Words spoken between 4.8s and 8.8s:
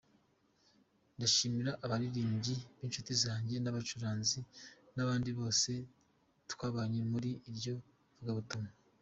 n’abandi bose twabanye muri iryo vugabutumwa.